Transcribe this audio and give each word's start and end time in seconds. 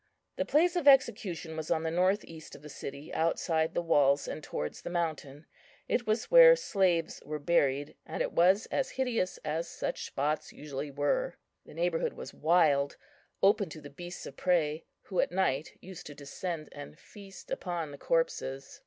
The 0.35 0.45
place 0.45 0.75
of 0.75 0.87
execution 0.87 1.55
was 1.55 1.69
on 1.69 1.83
the 1.83 1.91
north 1.91 2.25
east 2.25 2.55
of 2.55 2.63
the 2.63 2.69
city, 2.69 3.13
outside 3.13 3.75
the 3.75 3.83
walls, 3.83 4.27
and 4.27 4.43
towards 4.43 4.81
the 4.81 4.89
mountain. 4.89 5.45
It 5.87 6.07
was 6.07 6.31
where 6.31 6.55
slaves 6.55 7.21
were 7.23 7.37
buried, 7.37 7.95
and 8.03 8.23
it 8.23 8.31
was 8.33 8.65
as 8.71 8.89
hideous 8.97 9.37
as 9.45 9.67
such 9.67 10.05
spots 10.07 10.51
usually 10.51 10.89
were. 10.89 11.37
The 11.67 11.75
neighbourhood 11.75 12.13
was 12.13 12.33
wild, 12.33 12.97
open 13.43 13.69
to 13.69 13.79
the 13.79 13.91
beasts 13.91 14.25
of 14.25 14.35
prey, 14.35 14.85
who 15.03 15.19
at 15.19 15.31
night 15.31 15.77
used 15.81 16.07
to 16.07 16.15
descend 16.15 16.69
and 16.71 16.97
feast 16.97 17.51
upon 17.51 17.91
the 17.91 17.99
corpses. 17.99 18.79